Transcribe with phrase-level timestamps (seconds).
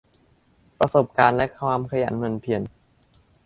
[0.79, 2.61] ประสบการณ์และความขยันหมั่นเพียร